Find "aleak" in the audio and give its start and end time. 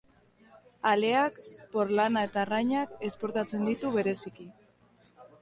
0.91-1.37